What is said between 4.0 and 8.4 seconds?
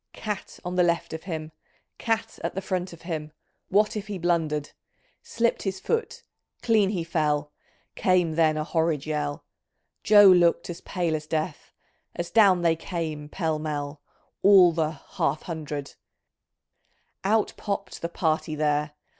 he blundered? Slipt his foot I clean he fell! Came